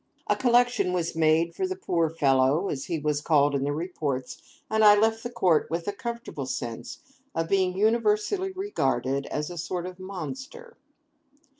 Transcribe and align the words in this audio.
A 0.25 0.35
collection 0.35 0.93
was 0.93 1.15
made 1.15 1.53
for 1.53 1.67
the 1.67 1.75
'poor 1.75 2.09
fellow,' 2.09 2.69
as 2.69 2.85
he 2.85 2.97
was 2.97 3.21
called 3.21 3.53
in 3.53 3.63
the 3.63 3.71
reports, 3.71 4.41
and 4.67 4.83
I 4.83 4.95
left 4.97 5.21
the 5.21 5.29
court 5.29 5.69
with 5.69 5.87
a 5.87 5.91
comfortable 5.93 6.47
sense 6.47 6.97
of 7.35 7.47
being 7.49 7.77
universally 7.77 8.51
regarded 8.51 9.27
as 9.27 9.51
a 9.51 9.59
sort 9.59 9.85
of 9.85 9.99
monster. 9.99 10.75